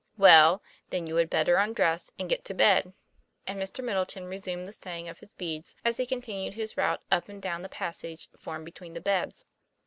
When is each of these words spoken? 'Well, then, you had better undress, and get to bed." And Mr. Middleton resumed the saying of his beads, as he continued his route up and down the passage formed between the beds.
'Well, 0.17 0.63
then, 0.89 1.05
you 1.05 1.15
had 1.17 1.29
better 1.29 1.57
undress, 1.57 2.09
and 2.17 2.27
get 2.27 2.43
to 2.45 2.55
bed." 2.55 2.93
And 3.45 3.61
Mr. 3.61 3.83
Middleton 3.83 4.25
resumed 4.25 4.65
the 4.67 4.71
saying 4.71 5.07
of 5.07 5.19
his 5.19 5.35
beads, 5.35 5.75
as 5.85 5.97
he 5.97 6.07
continued 6.07 6.55
his 6.55 6.75
route 6.75 7.03
up 7.11 7.29
and 7.29 7.39
down 7.39 7.61
the 7.61 7.69
passage 7.69 8.27
formed 8.35 8.65
between 8.65 8.93
the 8.93 8.99
beds. 9.01 9.45